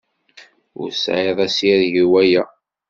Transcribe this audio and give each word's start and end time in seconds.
Ur 0.79 0.87
tesɛiḍ 0.91 1.37
asireg 1.45 1.95
i 2.03 2.05
waya. 2.11 2.43